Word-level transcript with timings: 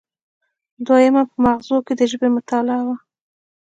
دویمه 0.85 1.23
په 1.29 1.35
مغزو 1.45 1.77
کې 1.85 1.93
د 1.99 2.01
ژبې 2.11 2.27
مطالعه 2.37 2.83
وه 2.87 2.95